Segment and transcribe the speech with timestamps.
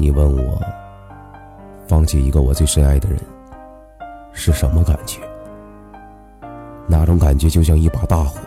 [0.00, 0.58] 你问我，
[1.86, 3.20] 放弃一个我最深爱的人
[4.32, 5.20] 是什么感觉？
[6.88, 8.40] 那种感觉就像一把大火，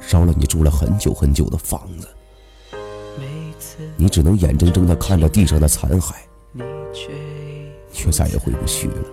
[0.00, 2.08] 烧了你住了很久很久的房子，
[3.96, 6.14] 你只能眼睁睁的看着地上的残骸，
[7.92, 9.04] 却再也回不去了。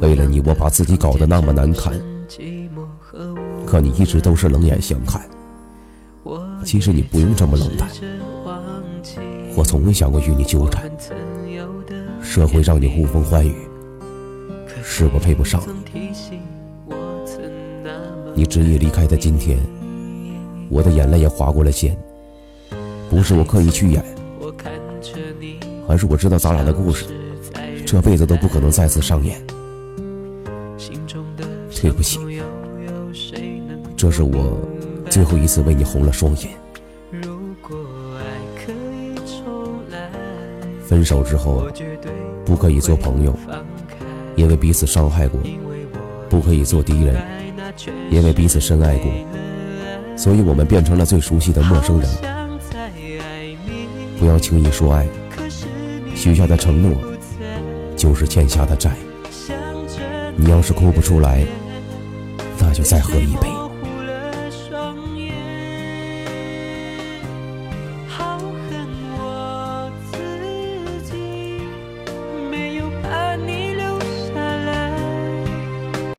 [0.00, 1.92] 为了你，我把自己搞得那么难看，
[3.66, 5.20] 可你一直都是冷眼相看。
[6.64, 7.90] 其实你不用这么冷淡，
[9.54, 10.90] 我从未想过与你纠缠。
[12.22, 13.54] 社会让你呼风唤雨，
[14.82, 15.62] 是我配不上
[15.92, 16.10] 你。
[18.34, 19.58] 你执意离开的今天，
[20.70, 21.96] 我的眼泪也划过了线。
[23.10, 24.02] 不是我刻意去演，
[25.86, 27.04] 而是我知道咱俩的故事，
[27.84, 29.38] 这辈子都不可能再次上演。
[31.82, 32.18] 对不起，
[33.96, 34.56] 这是我
[35.10, 36.61] 最后一次为你红了双眼。
[37.60, 37.76] 果
[38.18, 38.22] 爱
[38.64, 40.10] 可以重来
[40.86, 41.68] 分手之后，
[42.44, 43.34] 不可以做朋友，
[44.36, 45.40] 因为彼此伤害过；
[46.28, 47.20] 不可以做敌人，
[48.10, 49.10] 因为彼此深爱过。
[50.16, 52.08] 所以我们变成了最熟悉的陌生人。
[54.18, 55.06] 不要轻易说爱，
[56.14, 56.92] 许下的承诺
[57.96, 58.92] 就是欠下的债。
[60.36, 61.46] 你要是哭不出来。
[62.64, 63.61] 那就再喝一杯。